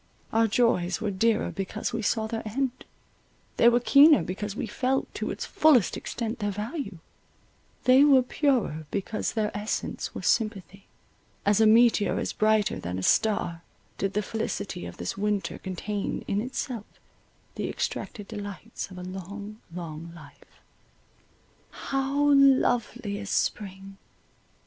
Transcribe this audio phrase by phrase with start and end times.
[0.33, 2.85] Our joys were dearer because we saw their end;
[3.57, 6.97] they were keener because we felt, to its fullest extent, their value;
[7.83, 10.87] they were purer because their essence was sympathy—
[11.45, 13.61] as a meteor is brighter than a star,
[13.99, 16.87] did the felicity of this winter contain in itself
[17.53, 20.63] the extracted delights of a long, long life.
[21.69, 23.97] How lovely is spring!